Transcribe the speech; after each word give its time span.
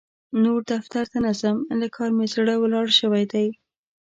نور 0.43 0.59
دفتر 0.73 1.03
ته 1.11 1.17
نه 1.25 1.31
ځم؛ 1.41 1.57
له 1.81 1.87
کار 1.95 2.09
مې 2.17 2.25
زړه 2.33 2.53
ولاړ 2.59 2.87
شوی 2.99 3.23
دی. 3.33 3.47